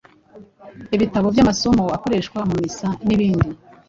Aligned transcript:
Ibitabo 0.95 1.27
by’amasomo 1.33 1.83
akoreshwa 1.95 2.39
mu 2.49 2.55
misa, 2.61 2.87
n’ibindi. 3.07 3.49